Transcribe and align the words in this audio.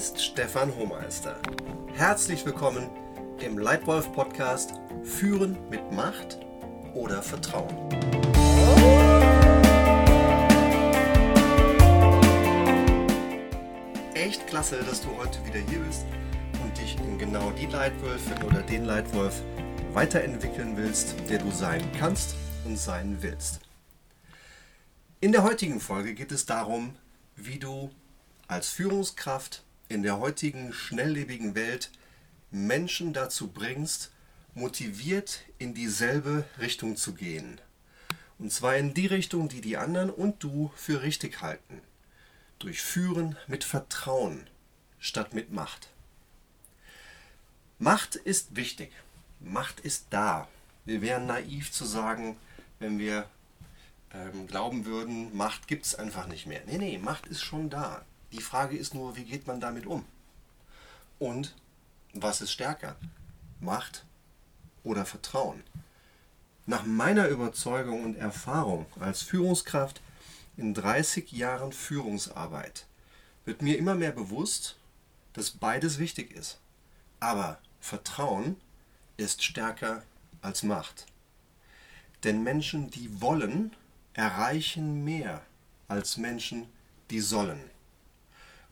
ist 0.00 0.18
Stefan 0.18 0.74
Hohmeister. 0.76 1.38
Herzlich 1.92 2.46
willkommen 2.46 2.88
im 3.44 3.58
Leitwolf 3.58 4.10
Podcast 4.14 4.72
Führen 5.02 5.58
mit 5.68 5.92
Macht 5.92 6.38
oder 6.94 7.22
Vertrauen. 7.22 7.68
Echt 14.14 14.46
klasse, 14.46 14.78
dass 14.84 15.02
du 15.02 15.14
heute 15.18 15.44
wieder 15.44 15.60
hier 15.68 15.80
bist 15.80 16.06
und 16.64 16.78
dich 16.78 16.96
in 16.96 17.18
genau 17.18 17.50
die 17.50 17.66
Leitwölfin 17.66 18.42
oder 18.44 18.62
den 18.62 18.86
Leitwolf 18.86 19.42
weiterentwickeln 19.92 20.78
willst, 20.78 21.14
der 21.28 21.40
du 21.40 21.50
sein 21.50 21.82
kannst 21.98 22.36
und 22.64 22.78
sein 22.78 23.18
willst. 23.20 23.60
In 25.20 25.32
der 25.32 25.42
heutigen 25.42 25.78
Folge 25.78 26.14
geht 26.14 26.32
es 26.32 26.46
darum, 26.46 26.96
wie 27.36 27.58
du 27.58 27.90
als 28.48 28.70
Führungskraft 28.70 29.62
in 29.90 30.04
der 30.04 30.20
heutigen 30.20 30.72
schnelllebigen 30.72 31.56
Welt 31.56 31.90
Menschen 32.52 33.12
dazu 33.12 33.48
bringst, 33.48 34.12
motiviert 34.54 35.40
in 35.58 35.74
dieselbe 35.74 36.44
Richtung 36.60 36.96
zu 36.96 37.12
gehen. 37.12 37.60
Und 38.38 38.52
zwar 38.52 38.76
in 38.76 38.94
die 38.94 39.06
Richtung, 39.06 39.48
die 39.48 39.60
die 39.60 39.76
anderen 39.76 40.10
und 40.10 40.42
du 40.44 40.70
für 40.76 41.02
richtig 41.02 41.42
halten. 41.42 41.82
Durch 42.60 42.80
Führen 42.80 43.36
mit 43.48 43.64
Vertrauen 43.64 44.46
statt 45.00 45.34
mit 45.34 45.50
Macht. 45.50 45.88
Macht 47.78 48.14
ist 48.14 48.54
wichtig. 48.54 48.92
Macht 49.40 49.80
ist 49.80 50.06
da. 50.10 50.46
Wir 50.84 51.02
wären 51.02 51.26
naiv 51.26 51.72
zu 51.72 51.84
sagen, 51.84 52.36
wenn 52.78 53.00
wir 53.00 53.26
ähm, 54.12 54.46
glauben 54.46 54.84
würden, 54.84 55.36
Macht 55.36 55.66
gibt 55.66 55.84
es 55.84 55.96
einfach 55.96 56.28
nicht 56.28 56.46
mehr. 56.46 56.62
Nee, 56.66 56.78
nee, 56.78 56.98
Macht 56.98 57.26
ist 57.26 57.42
schon 57.42 57.70
da. 57.70 58.04
Die 58.32 58.40
Frage 58.40 58.76
ist 58.76 58.94
nur, 58.94 59.16
wie 59.16 59.24
geht 59.24 59.46
man 59.46 59.60
damit 59.60 59.86
um? 59.86 60.04
Und 61.18 61.54
was 62.14 62.40
ist 62.40 62.52
stärker? 62.52 62.96
Macht 63.60 64.04
oder 64.84 65.04
Vertrauen? 65.04 65.62
Nach 66.66 66.84
meiner 66.84 67.28
Überzeugung 67.28 68.04
und 68.04 68.16
Erfahrung 68.16 68.86
als 69.00 69.22
Führungskraft 69.22 70.00
in 70.56 70.74
30 70.74 71.32
Jahren 71.32 71.72
Führungsarbeit 71.72 72.86
wird 73.44 73.62
mir 73.62 73.78
immer 73.78 73.94
mehr 73.94 74.12
bewusst, 74.12 74.76
dass 75.32 75.50
beides 75.50 75.98
wichtig 75.98 76.32
ist. 76.32 76.60
Aber 77.18 77.58
Vertrauen 77.80 78.56
ist 79.16 79.42
stärker 79.42 80.02
als 80.42 80.62
Macht. 80.62 81.06
Denn 82.24 82.42
Menschen, 82.42 82.90
die 82.90 83.20
wollen, 83.20 83.74
erreichen 84.12 85.04
mehr 85.04 85.42
als 85.88 86.16
Menschen, 86.16 86.66
die 87.10 87.20
sollen. 87.20 87.60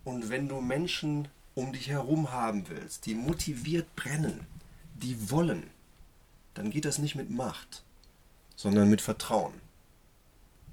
Und 0.08 0.30
wenn 0.30 0.48
du 0.48 0.62
Menschen 0.62 1.28
um 1.54 1.74
dich 1.74 1.90
herum 1.90 2.32
haben 2.32 2.70
willst, 2.70 3.04
die 3.04 3.14
motiviert 3.14 3.94
brennen, 3.94 4.46
die 4.94 5.30
wollen, 5.30 5.64
dann 6.54 6.70
geht 6.70 6.86
das 6.86 6.96
nicht 6.96 7.14
mit 7.14 7.28
Macht, 7.28 7.82
sondern 8.56 8.88
mit 8.88 9.02
Vertrauen. 9.02 9.52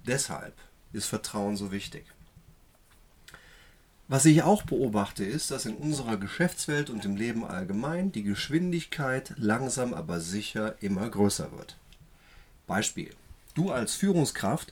Deshalb 0.08 0.54
ist 0.94 1.08
Vertrauen 1.08 1.58
so 1.58 1.74
wichtig. 1.74 2.06
Was 4.08 4.24
ich 4.24 4.42
auch 4.42 4.64
beobachte, 4.64 5.26
ist, 5.26 5.52
dass 5.52 5.66
in 5.66 5.76
unserer 5.76 6.16
Geschäftswelt 6.16 6.90
und 6.90 7.04
im 7.04 7.18
Leben 7.18 7.44
allgemein 7.44 8.14
die 8.14 8.24
Geschwindigkeit 8.24 9.34
langsam 9.36 9.94
aber 9.94 10.22
sicher 10.22 10.82
immer 10.82 11.10
größer 11.10 11.52
wird. 11.52 11.76
Beispiel. 12.68 13.14
Du 13.54 13.70
als 13.70 13.96
Führungskraft 13.96 14.72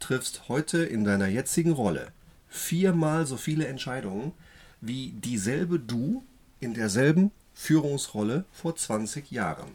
triffst 0.00 0.48
heute 0.48 0.82
in 0.82 1.04
deiner 1.04 1.28
jetzigen 1.28 1.70
Rolle 1.70 2.10
viermal 2.52 3.26
so 3.26 3.36
viele 3.36 3.66
Entscheidungen 3.66 4.32
wie 4.80 5.10
dieselbe 5.12 5.78
du 5.78 6.22
in 6.60 6.74
derselben 6.74 7.30
Führungsrolle 7.54 8.44
vor 8.52 8.76
20 8.76 9.30
Jahren. 9.30 9.74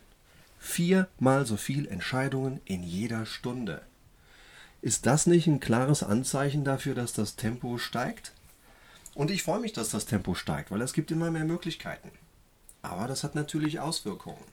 Viermal 0.59 1.45
so 1.45 1.57
viel 1.57 1.87
Entscheidungen 1.87 2.61
in 2.65 2.83
jeder 2.83 3.25
Stunde. 3.25 3.81
Ist 4.81 5.05
das 5.05 5.25
nicht 5.25 5.47
ein 5.47 5.59
klares 5.59 6.03
Anzeichen 6.03 6.63
dafür, 6.63 6.93
dass 6.93 7.13
das 7.13 7.35
Tempo 7.35 7.77
steigt? 7.77 8.33
Und 9.15 9.31
ich 9.31 9.43
freue 9.43 9.59
mich, 9.59 9.73
dass 9.73 9.89
das 9.89 10.05
Tempo 10.05 10.35
steigt, 10.35 10.69
weil 10.69 10.81
es 10.81 10.93
gibt 10.93 11.09
immer 11.09 11.31
mehr 11.31 11.45
Möglichkeiten. 11.45 12.11
Aber 12.83 13.07
das 13.07 13.23
hat 13.23 13.33
natürlich 13.33 13.79
Auswirkungen. 13.79 14.43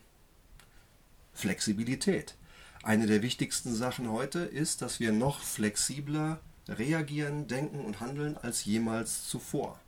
Flexibilität. 1.35 2.37
Eine 2.83 3.07
der 3.07 3.23
wichtigsten 3.23 3.75
Sachen 3.75 4.11
heute 4.11 4.41
ist, 4.41 4.83
dass 4.83 4.99
wir 4.99 5.13
noch 5.13 5.41
flexibler 5.41 6.41
reagieren, 6.69 7.47
denken 7.47 7.85
und 7.85 8.01
handeln 8.01 8.37
als 8.37 8.65
jemals 8.65 9.29
zuvor. 9.29 9.79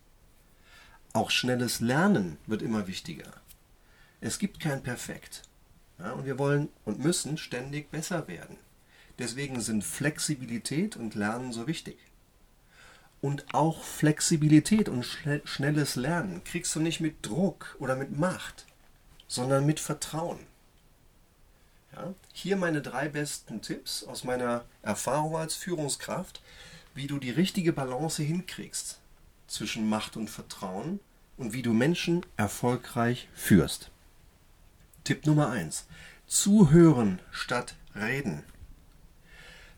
Auch 1.12 1.30
schnelles 1.30 1.80
Lernen 1.80 2.38
wird 2.46 2.62
immer 2.62 2.86
wichtiger. 2.86 3.32
Es 4.20 4.38
gibt 4.38 4.60
kein 4.60 4.82
Perfekt. 4.82 5.42
Ja, 5.98 6.12
und 6.12 6.26
wir 6.26 6.38
wollen 6.38 6.68
und 6.84 6.98
müssen 6.98 7.38
ständig 7.38 7.90
besser 7.90 8.28
werden. 8.28 8.58
Deswegen 9.18 9.60
sind 9.60 9.82
Flexibilität 9.82 10.96
und 10.96 11.14
Lernen 11.14 11.52
so 11.52 11.66
wichtig. 11.66 11.96
Und 13.22 13.46
auch 13.54 13.82
Flexibilität 13.82 14.90
und 14.90 15.04
schnelles 15.04 15.96
Lernen 15.96 16.44
kriegst 16.44 16.74
du 16.76 16.80
nicht 16.80 17.00
mit 17.00 17.24
Druck 17.24 17.76
oder 17.78 17.96
mit 17.96 18.18
Macht, 18.18 18.66
sondern 19.26 19.64
mit 19.64 19.80
Vertrauen. 19.80 20.40
Ja, 21.96 22.14
hier 22.32 22.56
meine 22.56 22.82
drei 22.82 23.08
besten 23.08 23.62
Tipps 23.62 24.04
aus 24.04 24.22
meiner 24.22 24.64
Erfahrung 24.82 25.36
als 25.36 25.54
Führungskraft, 25.54 26.42
wie 26.94 27.06
du 27.06 27.18
die 27.18 27.30
richtige 27.30 27.72
Balance 27.72 28.22
hinkriegst 28.22 29.00
zwischen 29.48 29.88
Macht 29.88 30.16
und 30.16 30.28
Vertrauen 30.28 31.00
und 31.36 31.52
wie 31.52 31.62
du 31.62 31.72
Menschen 31.72 32.24
erfolgreich 32.36 33.28
führst. 33.34 33.90
Tipp 35.04 35.24
Nummer 35.26 35.50
1. 35.50 35.86
Zuhören 36.26 37.20
statt 37.30 37.76
reden. 37.94 38.42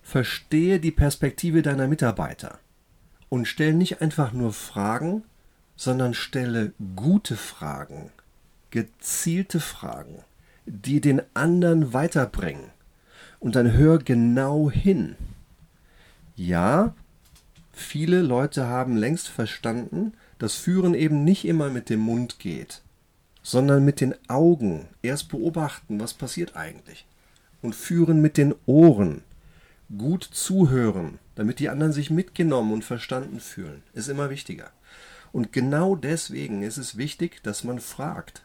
Verstehe 0.03 0.81
die 0.81 0.91
Perspektive 0.91 1.63
deiner 1.63 1.87
Mitarbeiter 1.87 2.59
und 3.29 3.47
stell 3.47 3.75
nicht 3.75 4.01
einfach 4.01 4.33
nur 4.33 4.53
Fragen, 4.53 5.23
sondern 5.77 6.15
stelle 6.15 6.73
gute 6.97 7.37
Fragen, 7.37 8.11
gezielte 8.71 9.61
Fragen, 9.61 10.25
die 10.69 11.01
den 11.01 11.23
anderen 11.35 11.93
weiterbringen. 11.93 12.71
Und 13.41 13.57
dann 13.57 13.73
hör 13.73 13.99
genau 13.99 14.71
hin. 14.71 15.17
Ja, 16.37 16.95
Viele 17.79 18.23
Leute 18.23 18.67
haben 18.67 18.97
längst 18.97 19.29
verstanden, 19.29 20.13
dass 20.39 20.57
Führen 20.57 20.95
eben 20.95 21.23
nicht 21.23 21.45
immer 21.47 21.71
mit 21.71 21.89
dem 21.89 22.01
Mund 22.01 22.41
geht, 22.41 22.83
sondern 23.41 23.85
mit 23.85 24.01
den 24.01 24.17
Augen. 24.29 24.89
Erst 25.01 25.29
beobachten, 25.29 26.01
was 26.01 26.13
passiert 26.13 26.57
eigentlich. 26.57 27.07
Und 27.63 27.77
führen 27.77 28.21
mit 28.21 28.37
den 28.37 28.53
Ohren. 28.67 29.23
Gut 29.97 30.25
zuhören, 30.25 31.21
damit 31.37 31.61
die 31.61 31.69
anderen 31.69 31.93
sich 31.93 32.11
mitgenommen 32.11 32.73
und 32.73 32.85
verstanden 32.85 33.39
fühlen, 33.39 33.85
ist 33.95 34.09
immer 34.09 34.29
wichtiger. 34.29 34.71
Und 35.31 35.53
genau 35.53 35.95
deswegen 35.95 36.63
ist 36.63 36.79
es 36.79 36.97
wichtig, 36.97 37.45
dass 37.45 37.63
man 37.63 37.79
fragt. 37.79 38.43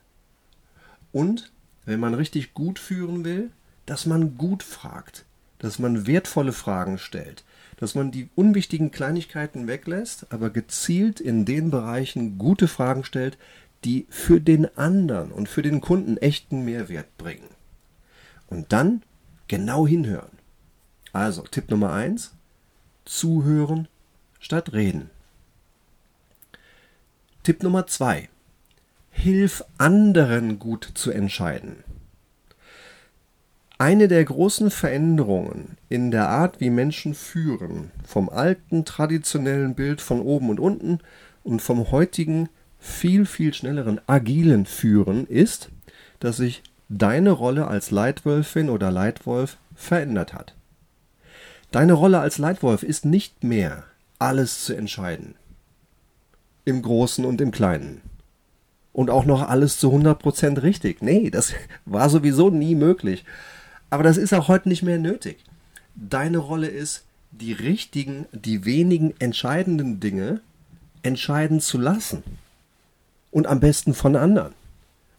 Und, 1.12 1.52
wenn 1.86 2.00
man 2.00 2.14
richtig 2.14 2.54
gut 2.54 2.80
führen 2.80 3.26
will, 3.26 3.52
dass 3.86 4.06
man 4.06 4.38
gut 4.38 4.64
fragt, 4.64 5.26
dass 5.60 5.80
man 5.80 6.08
wertvolle 6.08 6.54
Fragen 6.54 6.98
stellt, 6.98 7.44
dass 7.78 7.96
man 7.96 8.12
die 8.12 8.30
unwichtigen 8.36 8.92
Kleinigkeiten 8.92 9.68
weglässt, 9.68 10.28
aber 10.32 10.50
gezielt 10.50 11.20
in 11.20 11.46
den 11.46 11.72
Bereichen 11.72 12.38
gute 12.38 12.68
Fragen 12.68 13.04
stellt, 13.04 13.38
die 13.84 14.06
für 14.10 14.40
den 14.40 14.78
anderen 14.78 15.32
und 15.32 15.50
für 15.50 15.62
den 15.62 15.82
Kunden 15.82 16.18
echten 16.18 16.64
Mehrwert 16.64 17.18
bringen. 17.18 17.50
Und 18.48 18.72
dann 18.72 19.04
genau 19.48 19.86
hinhören. 19.88 20.38
Also 21.12 21.42
Tipp 21.44 21.70
Nummer 21.70 21.92
eins: 21.92 22.34
zuhören 23.06 23.88
statt 24.40 24.74
reden. 24.74 25.10
Tipp 27.44 27.62
Nummer 27.62 27.88
zwei: 27.88 28.30
Hilf 29.16 29.64
anderen 29.78 30.60
gut 30.60 30.90
zu 30.96 31.12
entscheiden. 31.12 31.78
Eine 33.78 34.08
der 34.08 34.24
großen 34.26 34.70
Veränderungen 34.70 35.78
in 35.88 36.12
der 36.12 36.28
Art, 36.28 36.60
wie 36.60 36.70
Menschen 36.70 37.14
führen, 37.14 37.92
vom 38.06 38.28
alten 38.28 38.86
traditionellen 38.86 39.76
Bild 39.76 40.02
von 40.02 40.20
oben 40.20 40.50
und 40.50 40.60
unten 40.60 41.00
und 41.44 41.62
vom 41.62 41.92
heutigen 41.92 42.50
viel, 42.80 43.26
viel 43.26 43.54
schnelleren 43.54 44.02
agilen 44.08 44.66
Führen 44.66 45.26
ist, 45.28 45.70
dass 46.20 46.38
sich 46.38 46.64
deine 46.90 47.32
Rolle 47.32 47.68
als 47.68 47.92
Leitwölfin 47.92 48.70
oder 48.70 48.92
Leitwolf 48.92 49.58
verändert 49.74 50.34
hat. 50.34 50.54
Deine 51.72 51.94
Rolle 51.94 52.20
als 52.20 52.40
Leitwolf 52.40 52.84
ist 52.84 53.06
nicht 53.06 53.44
mehr 53.44 53.86
alles 54.20 54.66
zu 54.66 54.74
entscheiden. 54.74 55.36
Im 56.66 56.82
Großen 56.82 57.26
und 57.26 57.40
im 57.42 57.52
Kleinen. 57.52 58.02
Und 58.94 59.10
auch 59.10 59.26
noch 59.26 59.50
alles 59.50 59.78
zu 59.80 59.92
100% 59.92 60.62
richtig. 60.62 61.02
Nee, 61.02 61.30
das 61.30 61.54
war 61.86 62.10
sowieso 62.10 62.50
nie 62.50 62.76
möglich. 62.76 63.26
Aber 63.90 64.04
das 64.04 64.18
ist 64.18 64.34
auch 64.34 64.48
heute 64.48 64.70
nicht 64.70 64.84
mehr 64.84 65.00
nötig. 65.00 65.44
Deine 65.96 66.38
Rolle 66.38 66.68
ist, 66.68 67.04
die 67.32 67.54
richtigen, 67.54 68.28
die 68.32 68.66
wenigen 68.66 69.14
entscheidenden 69.20 70.00
Dinge 70.00 70.42
entscheiden 71.02 71.60
zu 71.60 71.78
lassen. 71.78 72.24
und 73.32 73.48
am 73.48 73.60
besten 73.60 73.94
von 73.96 74.16
anderen. 74.16 74.54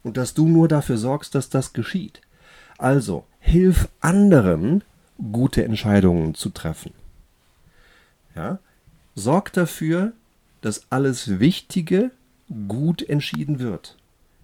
Und 0.01 0.17
dass 0.17 0.33
du 0.33 0.47
nur 0.47 0.67
dafür 0.67 0.97
sorgst, 0.97 1.35
dass 1.35 1.49
das 1.49 1.73
geschieht. 1.73 2.21
Also, 2.77 3.25
hilf 3.39 3.89
anderen, 3.99 4.83
gute 5.31 5.65
Entscheidungen 5.65 6.33
zu 6.33 6.49
treffen. 6.49 6.93
Ja? 8.35 8.59
Sorg 9.15 9.51
dafür, 9.53 10.13
dass 10.61 10.83
alles 10.89 11.39
Wichtige 11.39 12.11
gut 12.67 13.07
entschieden 13.07 13.59
wird, 13.59 13.97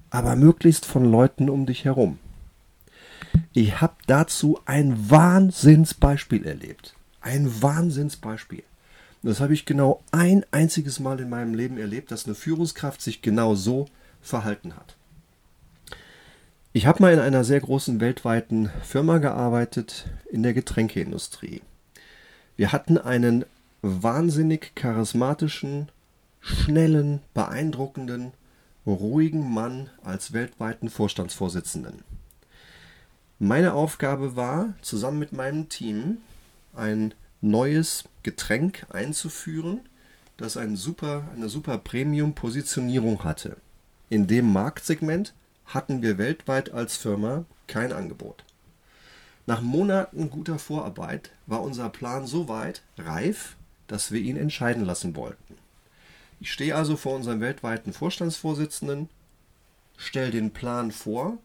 aber 0.10 0.36
möglichst 0.36 0.86
von 0.86 1.06
Leuten 1.06 1.50
um 1.50 1.66
dich 1.66 1.86
herum. 1.86 2.20
Ich 3.54 3.82
habe 3.82 3.96
dazu 4.08 4.60
ein 4.66 5.10
Wahnsinnsbeispiel 5.10 6.46
erlebt. 6.46 6.96
Ein 7.22 7.62
Wahnsinnsbeispiel. 7.62 8.64
Das 9.24 9.40
habe 9.40 9.54
ich 9.54 9.66
genau 9.66 10.04
ein 10.12 10.44
einziges 10.52 11.00
Mal 11.00 11.20
in 11.20 11.30
meinem 11.30 11.54
Leben 11.54 11.78
erlebt, 11.78 12.12
dass 12.12 12.26
eine 12.26 12.36
Führungskraft 12.36 13.02
sich 13.02 13.22
genau 13.22 13.54
so 13.54 13.88
verhalten 14.22 14.76
hat. 14.76 14.96
Ich 16.74 16.88
habe 16.88 17.04
mal 17.04 17.14
in 17.14 17.20
einer 17.20 17.44
sehr 17.44 17.60
großen 17.60 18.00
weltweiten 18.00 18.70
Firma 18.82 19.18
gearbeitet 19.18 20.06
in 20.32 20.42
der 20.42 20.54
Getränkeindustrie. 20.54 21.62
Wir 22.56 22.72
hatten 22.72 22.98
einen 22.98 23.46
wahnsinnig 23.82 24.74
charismatischen, 24.76 25.90
schnellen, 26.42 27.22
beeindruckenden, 27.34 28.34
ruhigen 28.86 29.54
Mann 29.54 29.90
als 30.04 30.34
weltweiten 30.34 30.90
Vorstandsvorsitzenden. 30.90 32.04
Meine 33.40 33.74
Aufgabe 33.74 34.36
war, 34.36 34.74
zusammen 34.82 35.20
mit 35.20 35.32
meinem 35.32 35.70
Team 35.70 36.18
ein 36.76 37.14
neues 37.42 38.04
Getränk 38.24 38.86
einzuführen, 38.90 39.82
das 40.38 40.58
ein 40.58 40.76
super, 40.76 41.24
eine 41.36 41.50
super 41.50 41.78
Premium-Positionierung 41.78 43.24
hatte. 43.24 43.58
In 44.10 44.28
dem 44.28 44.52
Marktsegment 44.52 45.34
hatten 45.66 46.02
wir 46.02 46.18
weltweit 46.18 46.72
als 46.72 46.98
Firma 46.98 47.46
kein 47.68 47.94
Angebot. 47.94 48.44
Nach 49.46 49.62
Monaten 49.62 50.30
guter 50.30 50.60
Vorarbeit 50.60 51.32
war 51.46 51.62
unser 51.62 51.90
Plan 51.90 52.28
so 52.28 52.48
weit 52.48 52.84
reif, 52.98 53.56
dass 53.88 54.12
wir 54.12 54.22
ihn 54.22 54.38
entscheiden 54.38 54.86
lassen 54.86 55.16
wollten. 55.16 55.56
Ich 56.42 56.52
stehe 56.52 56.76
also 56.76 56.98
vor 56.98 57.16
unserem 57.16 57.40
weltweiten 57.40 57.94
Vorstandsvorsitzenden, 57.94 59.10
stelle 59.96 60.32
den 60.32 60.50
Plan 60.50 60.92
vor 60.92 61.38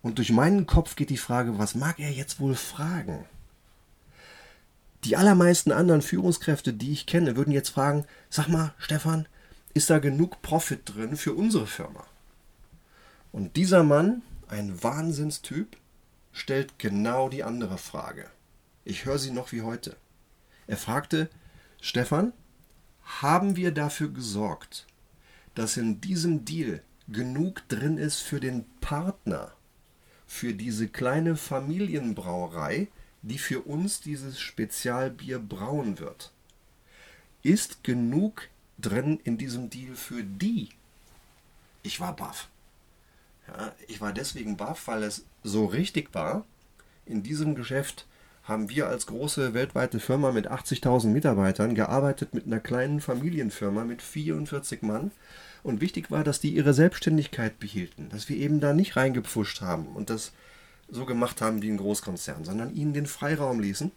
und 0.00 0.16
durch 0.16 0.32
meinen 0.32 0.66
Kopf 0.66 0.96
geht 0.96 1.10
die 1.10 1.18
Frage, 1.18 1.58
was 1.58 1.74
mag 1.74 1.98
er 1.98 2.10
jetzt 2.10 2.40
wohl 2.40 2.54
fragen? 2.54 3.26
Die 5.04 5.18
allermeisten 5.18 5.72
anderen 5.72 6.00
Führungskräfte, 6.00 6.72
die 6.72 6.92
ich 6.92 7.04
kenne, 7.04 7.36
würden 7.36 7.52
jetzt 7.52 7.68
fragen, 7.68 8.06
sag 8.30 8.48
mal, 8.48 8.72
Stefan, 8.78 9.28
ist 9.74 9.90
da 9.90 9.98
genug 9.98 10.40
Profit 10.40 10.80
drin 10.86 11.14
für 11.18 11.34
unsere 11.34 11.66
Firma? 11.66 12.04
Und 13.30 13.56
dieser 13.56 13.82
Mann, 13.82 14.22
ein 14.48 14.82
Wahnsinnstyp, 14.82 15.76
stellt 16.32 16.78
genau 16.78 17.28
die 17.28 17.44
andere 17.44 17.76
Frage. 17.76 18.30
Ich 18.86 19.04
höre 19.04 19.18
sie 19.18 19.32
noch 19.32 19.52
wie 19.52 19.60
heute. 19.60 19.96
Er 20.66 20.78
fragte, 20.78 21.28
Stefan, 21.82 22.32
haben 23.08 23.56
wir 23.56 23.72
dafür 23.72 24.08
gesorgt, 24.10 24.86
dass 25.54 25.76
in 25.76 26.00
diesem 26.00 26.44
Deal 26.44 26.82
genug 27.08 27.66
drin 27.68 27.98
ist 27.98 28.20
für 28.20 28.38
den 28.38 28.64
Partner, 28.80 29.52
für 30.26 30.54
diese 30.54 30.88
kleine 30.88 31.36
Familienbrauerei, 31.36 32.88
die 33.22 33.38
für 33.38 33.62
uns 33.62 34.00
dieses 34.00 34.38
Spezialbier 34.38 35.38
brauen 35.38 35.98
wird? 35.98 36.32
Ist 37.42 37.82
genug 37.82 38.48
drin 38.78 39.18
in 39.24 39.38
diesem 39.38 39.70
Deal 39.70 39.96
für 39.96 40.22
die? 40.22 40.68
Ich 41.82 42.00
war 42.00 42.14
baff. 42.14 42.48
Ja, 43.48 43.72
ich 43.86 44.00
war 44.00 44.12
deswegen 44.12 44.56
baff, 44.56 44.86
weil 44.86 45.02
es 45.02 45.24
so 45.42 45.64
richtig 45.64 46.14
war. 46.14 46.44
In 47.06 47.22
diesem 47.22 47.54
Geschäft 47.54 48.06
haben 48.48 48.70
wir 48.70 48.88
als 48.88 49.06
große 49.06 49.52
weltweite 49.52 50.00
Firma 50.00 50.32
mit 50.32 50.50
80.000 50.50 51.08
Mitarbeitern 51.08 51.74
gearbeitet 51.74 52.34
mit 52.34 52.46
einer 52.46 52.60
kleinen 52.60 53.00
Familienfirma 53.00 53.84
mit 53.84 54.00
44 54.00 54.82
Mann. 54.82 55.10
Und 55.62 55.80
wichtig 55.80 56.10
war, 56.10 56.24
dass 56.24 56.40
die 56.40 56.54
ihre 56.54 56.72
Selbstständigkeit 56.72 57.58
behielten, 57.58 58.08
dass 58.08 58.28
wir 58.28 58.36
eben 58.36 58.60
da 58.60 58.72
nicht 58.72 58.96
reingepfuscht 58.96 59.60
haben 59.60 59.88
und 59.88 60.08
das 60.08 60.32
so 60.88 61.04
gemacht 61.04 61.42
haben 61.42 61.60
wie 61.62 61.70
ein 61.70 61.76
Großkonzern, 61.76 62.44
sondern 62.44 62.74
ihnen 62.74 62.94
den 62.94 63.06
Freiraum 63.06 63.60
ließen. 63.60 63.92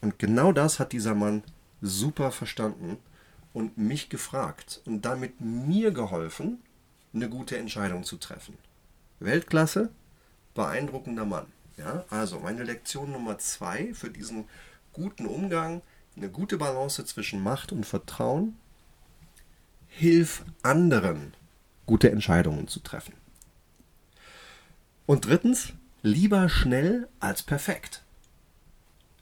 Und 0.00 0.18
genau 0.18 0.52
das 0.52 0.78
hat 0.78 0.92
dieser 0.92 1.14
Mann 1.14 1.42
super 1.82 2.30
verstanden 2.30 2.98
und 3.52 3.78
mich 3.78 4.08
gefragt 4.10 4.80
und 4.84 5.04
damit 5.04 5.40
mir 5.40 5.90
geholfen, 5.90 6.58
eine 7.12 7.28
gute 7.28 7.58
Entscheidung 7.58 8.04
zu 8.04 8.16
treffen. 8.16 8.54
Weltklasse, 9.18 9.90
beeindruckender 10.54 11.24
Mann. 11.24 11.46
Ja, 11.78 12.04
also 12.10 12.40
meine 12.40 12.64
Lektion 12.64 13.12
Nummer 13.12 13.38
zwei 13.38 13.94
für 13.94 14.10
diesen 14.10 14.48
guten 14.92 15.26
Umgang, 15.26 15.80
eine 16.16 16.28
gute 16.28 16.58
Balance 16.58 17.04
zwischen 17.04 17.40
Macht 17.40 17.70
und 17.70 17.86
Vertrauen. 17.86 18.58
Hilf 19.86 20.44
anderen, 20.62 21.34
gute 21.86 22.10
Entscheidungen 22.10 22.66
zu 22.66 22.80
treffen. 22.80 23.14
Und 25.06 25.26
drittens, 25.26 25.72
lieber 26.02 26.48
schnell 26.48 27.08
als 27.20 27.44
perfekt. 27.44 28.02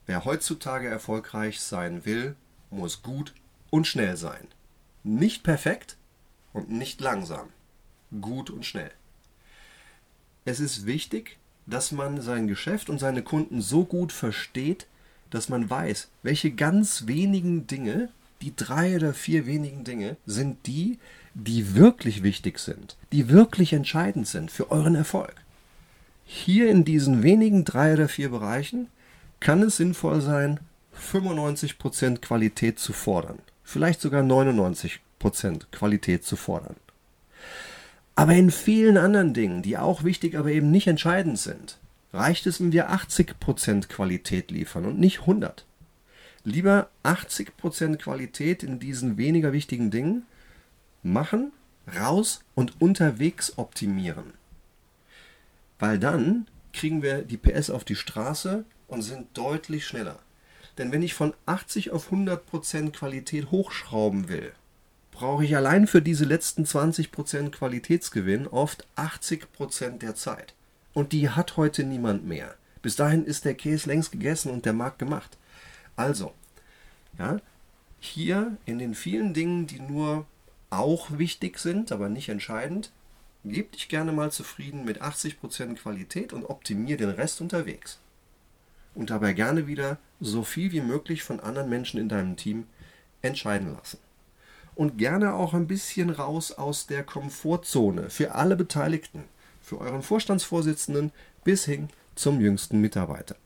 Wer 0.07 0.25
heutzutage 0.25 0.89
erfolgreich 0.89 1.61
sein 1.61 2.07
will, 2.07 2.37
muss 2.71 3.03
gut 3.03 3.35
und 3.69 3.87
schnell 3.87 4.17
sein. 4.17 4.49
Nicht 5.03 5.43
perfekt 5.43 5.99
und 6.55 6.71
nicht 6.71 7.03
langsam. 7.03 7.51
Gut 8.21 8.49
und 8.49 8.65
schnell. 8.65 8.93
Es 10.47 10.59
ist 10.59 10.87
wichtig, 10.87 11.39
dass 11.67 11.93
man 11.93 12.21
sein 12.21 12.47
Geschäft 12.47 12.89
und 12.89 12.99
seine 12.99 13.23
Kunden 13.23 13.61
so 13.61 13.85
gut 13.85 14.13
versteht, 14.13 14.87
dass 15.31 15.49
man 15.49 15.69
weiß, 15.69 16.09
welche 16.23 16.53
ganz 16.53 17.07
wenigen 17.07 17.67
Dinge, 17.67 18.09
die 18.41 18.55
drei 18.55 18.97
oder 18.97 19.13
vier 19.13 19.47
wenigen 19.47 19.85
Dinge, 19.85 20.17
sind 20.27 20.67
die, 20.67 20.99
die 21.35 21.75
wirklich 21.75 22.23
wichtig 22.23 22.59
sind, 22.59 22.97
die 23.13 23.29
wirklich 23.29 23.73
entscheidend 23.73 24.27
sind 24.27 24.51
für 24.51 24.71
euren 24.71 24.95
Erfolg. 24.95 25.35
Hier 26.25 26.71
in 26.71 26.85
diesen 26.85 27.23
wenigen 27.23 27.65
drei 27.65 27.95
oder 27.95 28.09
vier 28.09 28.31
Bereichen 28.31 28.89
kann 29.41 29.63
es 29.63 29.77
sinnvoll 29.77 30.21
sein, 30.21 30.61
95% 30.99 32.19
Qualität 32.19 32.79
zu 32.79 32.93
fordern, 32.93 33.39
vielleicht 33.63 34.01
sogar 34.01 34.23
99% 34.23 35.01
Qualität 35.71 36.25
zu 36.25 36.37
fordern. 36.37 36.77
Aber 38.17 38.33
in 38.33 38.51
vielen 38.51 38.97
anderen 38.97 39.35
Dingen, 39.35 39.63
die 39.63 39.77
auch 39.77 40.03
wichtig, 40.03 40.37
aber 40.39 40.51
eben 40.51 40.71
nicht 40.71 40.87
entscheidend 40.87 41.39
sind, 41.39 41.79
reicht 42.15 42.47
es, 42.47 42.61
wenn 42.61 42.73
wir 42.73 42.91
80% 42.91 43.89
Qualität 43.89 44.51
liefern 44.51 44.87
und 44.87 44.99
nicht 44.99 45.21
100. 45.21 45.67
Lieber 46.43 46.89
80% 47.05 47.97
Qualität 47.99 48.63
in 48.63 48.79
diesen 48.81 49.19
weniger 49.19 49.53
wichtigen 49.53 49.91
Dingen 49.91 50.23
machen, 51.03 51.53
raus 51.95 52.41
und 52.55 52.81
unterwegs 52.81 53.59
optimieren. 53.59 54.33
Weil 55.79 55.99
dann 55.99 56.47
kriegen 56.73 57.03
wir 57.03 57.23
die 57.23 57.37
PS 57.37 57.69
auf 57.69 57.85
die 57.85 57.97
Straße 57.97 58.65
und 58.89 59.03
sind 59.03 59.27
deutlich 59.37 59.87
schneller. 59.87 60.19
Denn 60.79 60.91
wenn 60.91 61.03
ich 61.03 61.13
von 61.13 61.35
80 61.45 61.91
auf 61.91 62.13
100% 62.13 62.93
Qualität 62.93 63.51
hochschrauben 63.51 64.29
will, 64.29 64.53
brauche 65.17 65.47
ich 65.47 65.57
allein 65.57 65.87
für 65.87 66.03
diese 66.03 66.27
letzten 66.27 66.65
20% 66.65 67.49
Qualitätsgewinn 67.49 68.47
oft 68.47 68.87
80% 68.97 69.99
der 69.99 70.15
Zeit. 70.15 70.53
Und 70.93 71.13
die 71.13 71.31
hat 71.31 71.57
heute 71.57 71.85
niemand 71.85 72.27
mehr. 72.27 72.55
Bis 72.83 72.97
dahin 72.97 73.25
ist 73.25 73.47
der 73.47 73.55
Käse 73.55 73.89
längst 73.89 74.13
gegessen 74.13 74.51
und 74.51 74.67
der 74.67 74.75
Markt 74.75 74.99
gemacht. 74.99 75.39
Also, 75.97 76.35
ja, 77.19 77.39
hier 77.99 78.59
in 78.67 78.79
den 78.79 78.95
vielen 78.95 79.33
Dingen, 79.33 79.67
die 79.67 79.81
nur 79.81 80.27
auch 80.69 81.17
wichtig 81.17 81.61
sind, 81.61 81.93
aber 81.93 82.11
nicht 82.11 82.29
entscheidend, 82.29 82.93
gib 83.43 83.73
dich 83.73 83.89
gerne 83.89 84.13
mal 84.13 84.31
zufrieden 84.31 84.85
mit 84.85 85.01
80% 85.01 85.77
Qualität 85.77 86.35
und 86.35 86.45
optimier 86.45 86.99
den 86.99 87.09
Rest 87.09 87.41
unterwegs. 87.41 88.01
Und 88.95 89.09
dabei 89.09 89.33
gerne 89.33 89.67
wieder 89.67 89.97
so 90.21 90.43
viel 90.43 90.73
wie 90.73 90.83
möglich 90.83 91.23
von 91.23 91.41
anderen 91.41 91.71
Menschen 91.71 91.99
in 91.99 92.11
deinem 92.11 92.37
Team 92.37 92.67
entscheiden 93.23 93.73
lassen 93.73 93.99
und 94.77 94.99
gerne 94.99 95.35
auch 95.35 95.55
ein 95.55 95.67
bisschen 95.67 96.11
raus 96.11 96.53
aus 96.53 96.87
der 96.87 97.03
Komfortzone 97.03 98.11
für 98.11 98.35
alle 98.37 98.55
Beteiligten, 98.55 99.25
für 99.61 99.81
euren 99.81 100.03
Vorstandsvorsitzenden 100.03 101.11
bis 101.43 101.65
hin 101.65 101.89
zum 102.15 102.41
jüngsten 102.41 102.81
Mitarbeiter. 102.81 103.37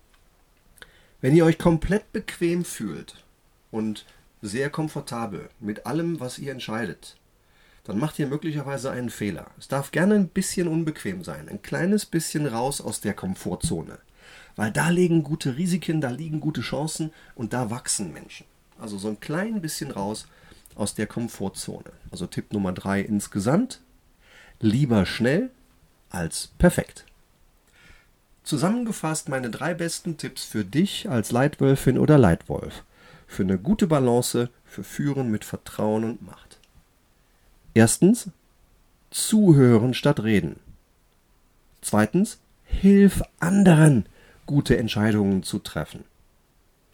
Wenn 1.23 1.35
ihr 1.35 1.45
euch 1.45 1.57
komplett 1.57 2.13
bequem 2.13 2.65
fühlt 2.65 3.25
und 3.71 4.05
sehr 4.43 4.71
komfortabel 4.71 5.49
mit 5.61 5.87
allem, 5.87 6.19
was 6.19 6.39
ihr 6.39 6.51
entscheidet, 6.53 7.17
dann 7.85 7.99
macht 7.99 8.19
ihr 8.19 8.27
möglicherweise 8.27 8.91
einen 8.91 9.11
Fehler. 9.11 9.47
Es 9.59 9.69
darf 9.69 9.91
gerne 9.91 10.15
ein 10.15 10.29
bisschen 10.29 10.69
unbequem 10.69 11.25
sein, 11.25 11.49
ein 11.49 11.63
kleines 11.63 12.07
bisschen 12.07 12.47
raus 12.47 12.81
aus 12.81 13.01
der 13.01 13.15
Komfortzone. 13.15 13.99
Weil 14.57 14.73
da 14.73 14.89
liegen 14.89 15.23
gute 15.23 15.57
Risiken, 15.57 16.01
da 16.01 16.11
liegen 16.11 16.41
gute 16.41 16.61
Chancen 16.61 17.13
und 17.35 17.53
da 17.53 17.71
wachsen 17.71 18.13
Menschen. 18.13 18.47
Also 18.79 18.99
so 18.99 19.09
ein 19.09 19.21
klein 19.21 19.61
bisschen 19.61 19.91
raus 19.91 20.27
aus 20.81 20.95
der 20.95 21.07
Komfortzone. 21.07 21.93
Also 22.11 22.27
Tipp 22.27 22.53
Nummer 22.53 22.73
drei 22.73 23.01
insgesamt, 23.01 23.81
Lieber 24.61 25.07
schnell 25.07 25.51
als 26.11 26.49
perfekt. 26.59 27.07
Zusammengefasst 28.45 29.31
meine 29.31 29.49
drei 29.49 29.73
besten 29.73 30.19
Tipps 30.19 30.45
für 30.45 30.65
dich 30.65 31.09
als 31.09 31.33
Leitwölfin 31.33 31.99
oder 31.99 32.19
Leitwolf. 32.19 32.85
Für 33.27 33.43
eine 33.43 33.59
gute 33.59 33.87
Balance, 33.87 34.51
für 34.65 34.85
Führen 34.85 35.31
mit 35.31 35.47
Vertrauen 35.47 36.05
und 36.05 36.23
Macht. 36.23 36.59
Erstens, 37.73 38.29
zuhören 39.11 39.95
statt 39.95 40.23
reden. 40.23 40.61
Zweitens, 41.81 42.39
hilf 42.65 43.23
anderen, 43.39 44.07
gute 44.45 44.77
Entscheidungen 44.77 45.43
zu 45.43 45.59
treffen. 45.59 46.05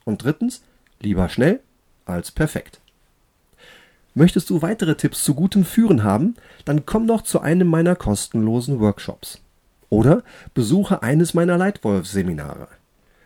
Und 0.04 0.22
drittens, 0.22 0.62
lieber 1.00 1.28
schnell 1.28 1.60
als 2.04 2.30
perfekt. 2.30 2.80
Möchtest 4.18 4.48
du 4.48 4.62
weitere 4.62 4.94
Tipps 4.94 5.22
zu 5.24 5.34
gutem 5.34 5.66
Führen 5.66 6.02
haben, 6.02 6.36
dann 6.64 6.86
komm 6.86 7.06
doch 7.06 7.20
zu 7.20 7.40
einem 7.40 7.68
meiner 7.68 7.94
kostenlosen 7.94 8.80
Workshops. 8.80 9.42
Oder 9.90 10.22
besuche 10.54 11.02
eines 11.02 11.34
meiner 11.34 11.58
Leitwolf-Seminare. 11.58 12.68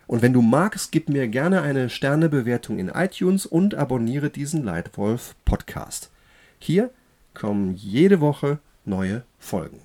Und 0.05 0.21
wenn 0.21 0.33
du 0.33 0.41
magst, 0.41 0.91
gib 0.91 1.07
mir 1.07 1.29
gerne 1.29 1.61
eine 1.61 1.89
Sternebewertung 1.89 2.77
in 2.77 2.89
iTunes 2.89 3.45
und 3.45 3.73
abonniere 3.73 4.29
diesen 4.29 4.65
Leitwolf 4.65 5.33
Podcast. 5.45 6.11
Hier 6.59 6.89
kommen 7.33 7.73
jede 7.75 8.19
Woche 8.19 8.59
neue 8.83 9.23
Folgen. 9.39 9.79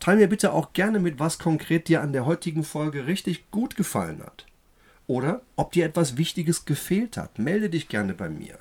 Teil 0.00 0.18
mir 0.18 0.28
bitte 0.28 0.52
auch 0.52 0.74
gerne 0.74 0.98
mit, 0.98 1.18
was 1.18 1.38
konkret 1.38 1.88
dir 1.88 2.02
an 2.02 2.12
der 2.12 2.26
heutigen 2.26 2.64
Folge 2.64 3.06
richtig 3.06 3.50
gut 3.50 3.74
gefallen 3.74 4.20
hat. 4.22 4.44
Oder 5.06 5.40
ob 5.56 5.72
dir 5.72 5.86
etwas 5.86 6.18
Wichtiges 6.18 6.66
gefehlt 6.66 7.16
hat. 7.16 7.38
Melde 7.38 7.70
dich 7.70 7.88
gerne 7.88 8.12
bei 8.12 8.28
mir. 8.28 8.58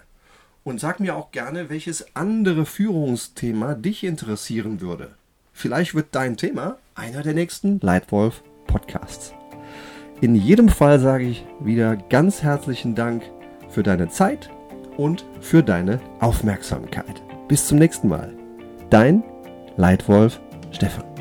Und 0.64 0.80
sag 0.80 1.00
mir 1.00 1.16
auch 1.16 1.32
gerne, 1.32 1.70
welches 1.70 2.16
andere 2.16 2.66
Führungsthema 2.66 3.74
dich 3.76 4.04
interessieren 4.04 4.80
würde. 4.80 5.12
Vielleicht 5.52 5.94
wird 5.94 6.08
dein 6.12 6.38
Thema 6.38 6.78
einer 6.96 7.22
der 7.22 7.34
nächsten 7.34 7.80
Leitwolf 7.82 8.44
Podcasts. 8.66 9.34
In 10.22 10.36
jedem 10.36 10.70
Fall 10.70 11.00
sage 11.00 11.26
ich 11.26 11.46
wieder 11.60 11.98
ganz 11.98 12.44
herzlichen 12.44 12.96
Dank 12.96 13.24
für 13.70 13.84
deine 13.84 14.08
Zeit 14.08 14.50
und 14.98 15.26
für 15.42 15.64
deine 15.64 16.00
Aufmerksamkeit. 16.20 17.22
Bis 17.48 17.68
zum 17.68 17.78
nächsten 17.78 18.08
Mal. 18.08 18.34
Dein 18.90 19.24
Leitwolf 19.76 20.40
Stefan. 20.72 21.13